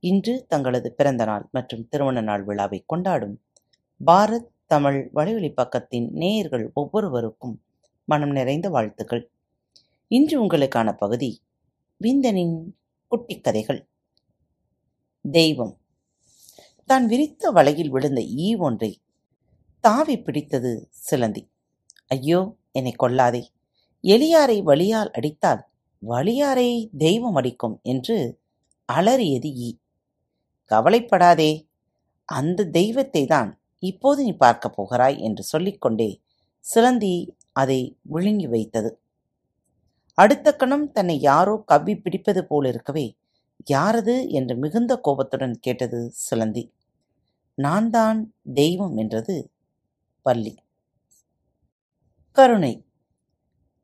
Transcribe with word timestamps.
இன்று 0.00 0.46
தங்களது 0.48 0.92
பிறந்த 0.92 1.24
நாள் 1.24 1.48
மற்றும் 1.52 1.88
திருமண 1.88 2.20
நாள் 2.20 2.44
விழாவை 2.44 2.82
கொண்டாடும். 2.86 3.42
பாரத் 4.06 4.48
தமிழ் 4.66 5.10
வலையொலி 5.14 5.52
பக்கத்தின் 5.56 6.10
நேயர்கள் 6.10 6.70
ஒவ்வொருவருக்கும் 6.74 7.62
மனம் 8.04 8.30
நிறைந்த 8.30 8.68
வாழ்த்துக்கள். 8.68 9.30
இன்று 10.08 10.46
உங்களுக்கான 10.46 10.96
பகுதி 10.96 11.42
விந்தனின் 12.04 12.72
குட்டி 13.06 13.40
கதைகள். 13.40 13.88
தெய்வம். 15.30 15.78
தான் 16.84 17.06
விரித்த 17.06 17.50
வலையில் 17.50 17.88
விழுந்த 17.88 18.22
ஈ 18.22 18.54
ஒன்றை 18.54 19.00
தாவி 19.80 20.18
பிடித்தது 20.18 20.88
சிலந்தி. 20.90 21.50
ஐயோ 22.06 22.56
என்னை 22.72 22.92
கொல்லாதே. 22.92 23.42
எலியாரை 24.02 24.62
வலியால் 24.62 25.10
அடித்தால் 25.10 25.68
வலியாரை 26.06 26.88
தெய்வம் 26.98 27.34
அடிக்கும் 27.34 27.80
என்று 27.82 28.38
அலறியது 28.92 29.50
ஈ. 29.58 29.79
கவலைப்படாதே. 30.70 31.50
அந்த 32.28 32.66
தெய்வத்தை 32.70 33.22
தான் 33.26 33.50
இப்போது 33.82 34.20
நீ 34.22 34.32
பார்க்கப் 34.36 34.76
போகிறாய் 34.76 35.16
என்று 35.18 35.42
சொல்லிக்கொண்டே 35.42 36.10
சிலந்தி 36.64 37.14
அதை 37.52 37.80
விழுங்கி 38.02 38.46
வைத்தது. 38.46 38.90
அடுத்த 40.18 40.48
கணம் 40.56 40.86
தன்னை 40.92 41.16
யாரோ 41.20 41.54
கவ்வி 41.66 41.94
பிடிப்பது 41.96 42.40
போலிருக்கவே 42.50 43.06
யாரது 43.70 44.16
என்று 44.30 44.54
மிகுந்த 44.56 44.92
கோபத்துடன் 44.96 45.56
கேட்டது 45.60 46.00
சிலந்தி. 46.26 46.64
நான் 47.58 47.88
தான் 47.90 48.18
தெய்வம் 48.54 48.96
என்றது 48.96 49.34
பள்ளி 50.26 50.52
கருணை. 52.36 52.72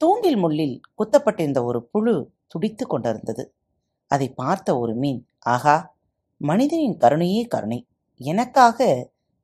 தூண்டில் 0.00 0.38
முள்ளில் 0.38 0.76
குத்தப்பட்டிருந்த 0.98 1.60
ஒரு 1.64 1.80
புழு 1.92 2.14
துடித்துக் 2.46 2.90
கொண்டிருந்தது. 2.90 3.44
அதை 4.10 4.28
பார்த்த 4.32 4.78
ஒரு 4.78 4.94
மீன் 4.94 5.20
ஆகா 5.46 5.76
மனிதனின் 6.40 6.96
கருணையே 6.96 7.42
கருணை. 7.46 7.86
எனக்காக 8.20 8.78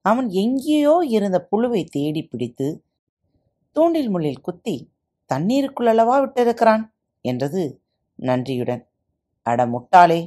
அவன் 0.05 0.29
எங்கேயோ 0.29 1.05
இருந்த 1.09 1.49
புழுவை 1.51 1.85
தேடி 1.91 2.23
பிடித்து 2.23 2.85
தூண்டில் 3.77 4.11
முள்ளில் 4.11 4.41
குத்தி 4.41 4.91
தண்ணீருக்குள்ளளவா 5.35 6.17
விட்டிருக்கிறான்? 6.23 6.83
என்றது 7.21 7.63
நன்றியுடன். 8.15 8.83
அட 9.47 9.67
முட்டாளே 9.67 10.21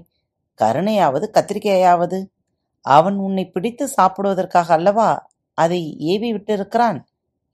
கருணையாவது 0.62 1.26
கத்திரிக்கையாவது. 1.34 2.20
அவன் 2.82 3.16
உன்னை 3.16 3.50
பிடித்து 3.50 3.86
சாப்பிடுவதற்காக 3.98 4.74
அல்லவா 4.74 5.10
அதை 5.54 5.98
ஏவி 5.98 6.34
விட்டிருக்கிறான்? 6.34 7.00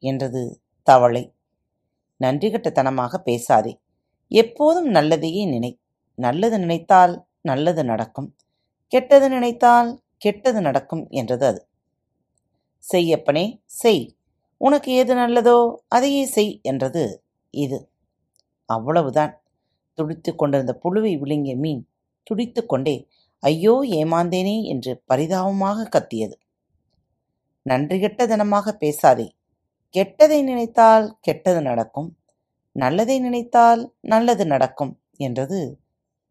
என்றது 0.03 0.61
தவளை. 0.83 1.35
நன்றி 2.17 2.51
கட்டத்தனமாக 2.51 3.17
பேசாதே. 3.17 3.73
எப்போதும் 4.27 4.89
நல்லதையே 4.93 5.49
நினை. 5.49 5.79
நல்லது 6.15 6.59
நினைத்தால் 6.59 7.25
நல்லது 7.41 7.83
நடக்கும். 7.83 8.35
கெட்டது 8.91 9.29
நினைத்தால் 9.29 9.89
கெட்டது 10.17 10.61
நடக்கும் 10.61 11.03
என்றது 11.09 11.45
அது. 11.45 11.61
செய்யப்பனே 12.83 13.45
செய். 13.65 14.03
உனக்கு 14.57 14.91
எது 14.93 15.13
நல்லதோ 15.15 15.57
அதையே 15.87 16.25
செய் 16.25 16.59
என்றது 16.61 17.03
இது. 17.53 17.79
அவ்வளவுதான். 18.69 19.33
துடித்து 19.97 20.35
கொண்டிருந்த 20.35 20.73
புழுவை 20.83 21.13
விழுங்கிய 21.19 21.55
மீன் 21.55 21.81
துடித்து 22.23 22.65
கொண்டே 22.65 22.95
ஐயோ 23.43 23.73
ஏமாந்தேனே 23.91 24.57
என்று 24.63 24.91
பரிதாபமாக 25.05 25.87
கத்தியது. 25.89 26.35
நன்றி 27.65 27.97
கெட்டதனமாக 27.99 28.71
பேசாதே. 28.77 29.27
கெட்டதை 29.95 30.39
நினைத்தால் 30.43 31.17
கெட்டது 31.21 31.61
நடக்கும். 31.61 32.09
நல்லதை 32.75 33.19
நினைத்தால் 33.19 33.81
நல்லது 34.01 34.45
நடக்கும் 34.45 34.93
என்றது 35.17 35.59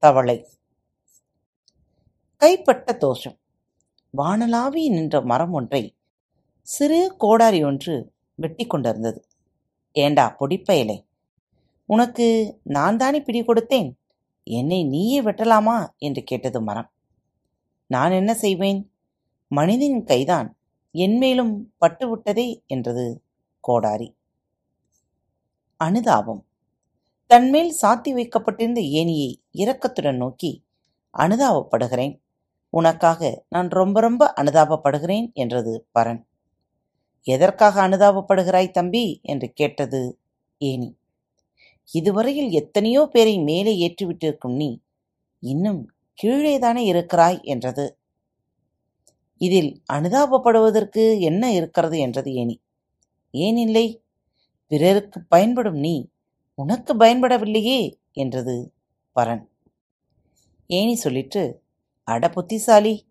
தவளை. 0.03 0.39
கைப்பட்ட 2.45 2.97
தோஷம். 2.97 3.39
வானலாவி 4.17 4.89
நின்ற 4.89 5.21
மரம் 5.21 5.53
ஒன்றை 5.53 5.97
சிறு 6.63 7.15
கோடாரி 7.17 7.65
ஒன்று 7.65 8.13
வெட்டி 8.35 8.67
கொண்டிருந்தது. 8.67 9.25
ஏண்டா 9.93 10.37
பொடிப்பயலே 10.41 11.07
உனக்கு 11.87 12.59
நான் 12.63 12.97
தானே 12.97 13.21
பிடி 13.21 13.43
கொடுத்தேன்? 13.43 13.93
என்னை 14.43 14.85
நீயே 14.85 15.23
வெட்டலாமா? 15.23 15.97
என்று 15.99 16.23
கேட்டது 16.23 16.63
மரம். 16.63 16.91
நான் 17.87 18.11
என்ன 18.11 18.35
செய்வேன்? 18.35 18.93
மனிதன் 19.49 20.05
கைதான் 20.05 20.57
என்மேலும் 20.91 21.75
பட்டுவிட்டதே 21.81 22.67
என்றது 22.67 23.25
கோடாரி. 23.61 24.17
அனுதாபம். 25.77 26.47
தன்மேல் 27.27 27.77
சாத்தி 27.83 28.11
வைக்கப்பட்டிருந்த 28.11 28.81
ஏனியை 28.81 29.35
இரக்கத்துடன் 29.53 30.17
நோக்கி 30.17 30.65
அனுதாபப்படுகிறேன். 31.19 32.21
உனக்காக 32.73 33.21
நான் 33.49 33.69
ரொம்ப 33.71 33.99
ரொம்ப 34.01 34.23
அனுதாபப்படுகிறேன் 34.37 35.27
என்றது 35.35 35.73
பரன். 35.99 36.21
எதற்காக 37.27 37.77
அனுதாபப்படுகிறாய் 37.89 38.71
தம்பி? 38.71 39.05
என்று 39.23 39.49
கேட்டது 39.53 40.03
ஏனி 40.61 40.89
இதுவரையில் 41.89 42.51
எத்தனையோ 42.53 43.03
பேரை 43.07 43.35
மேலே 43.41 43.73
ஏற்றிவிட்டிருக்கும் 43.87 44.57
நீ 44.57 44.69
இன்னும் 45.43 45.81
கீழேதானே 46.19 46.83
இருக்கிறாய் 46.93 47.39
என்றது. 47.45 47.87
இதில் 49.41 49.71
அனுதாபப்படுவதற்கு 49.93 51.05
என்ன 51.21 51.45
இருக்கிறது 51.53 51.99
என்றது 51.99 52.31
ஏனி 52.33 52.57
ஏன் 53.35 53.57
இல்லை 53.57 53.87
பிறருக்கு 54.71 55.19
பயன்படும் 55.29 55.79
நீ 55.79 55.95
உனக்கு 56.59 56.93
பயன்படவில்லையே 56.97 57.81
என்றது 58.13 58.57
பரன். 59.17 59.43
ஏனி 60.71 60.95
சொல்லிட்டு 60.97 61.43
அட 62.11 62.29
புத்திசாலி. 62.29 63.09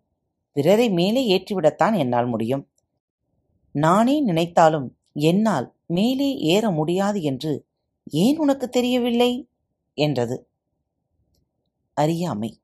பிறரை 0.52 0.90
மேலே 0.90 1.38
ஏற்றிவிடத்தான் 1.38 1.96
என்னால் 1.96 2.26
முடியும். 2.26 2.68
நானே 3.72 4.20
நினைத்தாலும் 4.20 4.98
என்னால் 5.12 5.74
மேலே 5.86 6.36
ஏற 6.36 6.70
முடியாது 6.70 7.22
என்று 7.22 7.66
ஏன் 8.04 8.38
உனக்கு 8.38 8.68
தெரியவில்லை? 8.68 9.48
என்றது. 9.94 10.48
அறியாமை. 11.94 12.62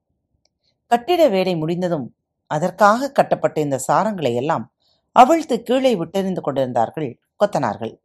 கட்டிட 0.86 1.28
வேலை 1.28 1.56
முடிந்ததும் 1.56 2.16
அதற்காக 2.46 3.12
கட்டப்பட்ட 3.12 3.60
இந்த 3.60 3.80
சாரங்களை 3.88 4.34
எல்லாம் 4.34 4.74
அவிழ்த்து 5.12 5.62
கீழே 5.62 5.94
விட்டெறிந்து 5.94 6.40
கொண்டிருந்தார்கள் 6.40 7.20
கொத்தனார்கள். 7.40 7.98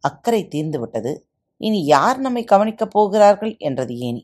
அக்கறை 0.00 0.48
தீர்ந்து 0.48 0.80
விட்டது. 0.80 1.28
இனி 1.56 1.84
யார் 1.84 2.18
நம்மை 2.18 2.44
கவனிக்கப் 2.44 2.90
போகிறார்கள்? 2.90 3.56
என்றது 3.56 3.94
ஏனி. 3.94 4.22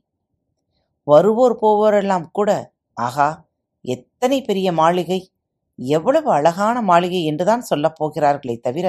வருவோர் 1.03 1.59
போவோரெல்லாம் 1.63 2.29
கூட 2.33 2.75
ஆகா 2.97 3.29
எத்தனை 3.85 4.43
பெரிய 4.43 4.73
மாளிகை? 4.73 5.21
எவ்வளவு 5.79 6.31
அழகான 6.33 6.83
மாளிகை 6.83 7.25
என்றுதான் 7.25 7.61
சொல்லப் 7.61 7.97
போகிறார்களே 7.99 8.57
தவிர 8.61 8.87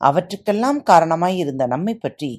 அவற்றுக்கெல்லாம் 0.00 0.82
காரணமாய் 0.82 1.36
இருந்த 1.36 1.66
நம்மை 1.66 1.94
பற்றி 1.96 2.30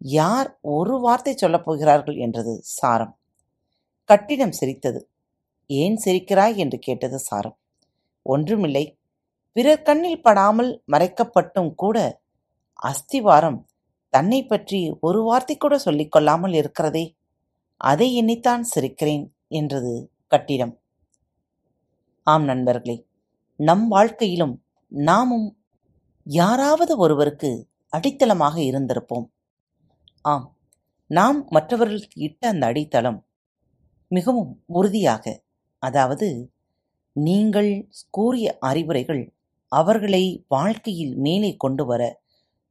யார் 0.00 0.48
ஒரு 0.60 0.94
வார்த்தை 1.00 1.34
சொல்லப் 1.36 1.64
போகிறார்கள் 1.64 2.16
என்றது 2.16 2.60
சாரம். 2.62 3.14
கட்டிடம் 4.10 4.52
சிரித்தது. 4.52 5.00
ஏன் 5.70 5.96
சிரிக்கிறாய்? 6.04 6.56
என்று 6.56 6.78
கேட்டது 6.78 7.18
சாரம். 7.18 7.56
ஒன்றுமில்லை. 8.26 8.84
பிறர் 9.56 9.82
கண்ணில் 9.82 10.20
படாமல் 10.20 10.82
மறைக்கப்பட்டும் 10.92 11.72
கூட 11.74 11.96
அஸ்திவாரம் 12.82 13.60
தன்னை 14.12 14.40
பற்றி 14.46 14.80
ஒரு 15.00 15.22
வார்த்தை 15.22 15.56
கூட 15.56 15.74
சொல்லிக்கொள்ளாமல் 15.84 16.54
இருக்கிறதே. 16.54 17.04
அதை 17.80 18.08
எண்ணித்தான் 18.22 18.64
சிரிக்கிறேன் 18.74 19.24
என்றது 19.48 19.94
கட்டிடம். 20.32 20.72
ஆம் 22.26 22.44
நண்பர்களே 22.44 22.94
நம் 23.56 23.88
வாழ்க்கையிலும் 23.88 24.54
நாமும் 24.92 25.48
யாராவது 26.26 26.96
ஒருவருக்கு 26.96 27.50
அடித்தளமாக 27.92 28.56
இருந்திருப்போம். 28.60 29.26
ஆம் 30.22 30.46
நாம் 31.10 31.46
மற்றவர்களுக்கு 31.48 32.20
இட்ட 32.20 32.48
அந்த 32.48 32.66
அடித்தளம் 32.66 33.20
மிகவும் 34.08 34.62
உறுதியாக 34.66 35.24
அதாவது 35.78 36.28
நீங்கள் 37.16 37.70
கூறிய 38.10 38.56
அறிவுரைகள் 38.60 39.22
அவர்களை 39.72 40.24
வாழ்க்கையில் 40.48 41.14
மேலே 41.16 41.56
கொண்டு 41.56 41.86
வர 41.86 42.02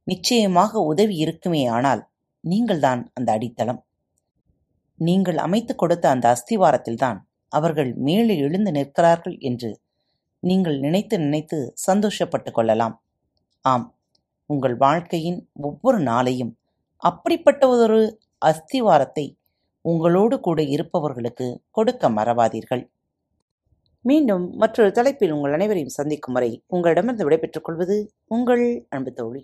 நிச்சயமாக 0.04 0.80
உதவி 0.82 1.16
இருக்குமே 1.16 1.66
ஆனால் 1.66 2.02
நீங்கள்தான் 2.44 3.10
அந்த 3.14 3.28
அடித்தளம். 3.32 3.82
நீங்கள் 4.98 5.36
அமைத்துக் 5.36 5.78
கொடுத்த 5.78 6.08
அந்த 6.08 6.26
அஸ்திவாரத்தில்தான் 6.34 7.20
அவர்கள் 7.52 7.90
மேலே 8.06 8.34
எழுந்து 8.46 8.70
நிற்கிறார்கள் 8.72 9.36
என்று 9.50 9.70
நீங்கள் 10.42 10.78
நினைத்து 10.78 11.16
நினைத்து 11.18 11.58
சந்தோஷப்பட்டு 11.86 12.50
கொள்ளலாம். 12.52 12.94
ஆம் 13.64 13.86
உங்கள் 14.50 14.76
வாழ்க்கையின் 14.76 15.40
ஒவ்வொரு 15.68 15.98
நாளையும் 16.02 16.52
அப்படிப்பட்ட 17.02 17.62
ஒரு 17.74 18.00
அஸ்திவாரத்தை 18.42 19.26
உங்களோடு 19.84 20.36
கூட 20.40 20.60
இருப்பவர்களுக்கு 20.74 21.46
கொடுக்க 21.70 22.10
மறவாதீர்கள். 22.10 22.82
மீண்டும் 24.04 24.44
மற்றொரு 24.56 24.90
தலைப்பில் 24.92 25.34
உங்கள் 25.36 25.52
அனைவரையும் 25.52 25.96
சந்திக்கும் 25.98 26.36
வரை 26.36 26.50
உங்களிடமிருந்து 26.66 27.26
விடைபெற்றுக் 27.28 27.66
கொள்வது 27.66 27.96
உங்கள் 28.26 28.64
அன்பு 28.88 29.12
தோழி. 29.12 29.42